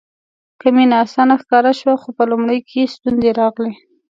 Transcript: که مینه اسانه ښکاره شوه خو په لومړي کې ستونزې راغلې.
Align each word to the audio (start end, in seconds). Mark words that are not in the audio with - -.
که 0.59 0.67
مینه 0.75 0.95
اسانه 1.03 1.35
ښکاره 1.41 1.71
شوه 1.79 1.95
خو 2.01 2.09
په 2.17 2.23
لومړي 2.31 2.59
کې 2.69 2.91
ستونزې 2.95 3.31
راغلې. 3.39 3.73